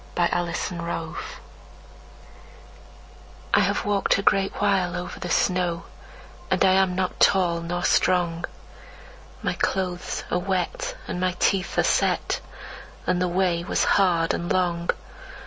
[0.17, 1.17] Mary Coleridge The Witch
[3.53, 5.83] I HAVE walked a great while over the snow,
[6.49, 8.45] And I am not tall or strong.
[9.43, 12.39] My clothes are wet, and my teeth are set,
[13.05, 14.89] And the way was hard and long.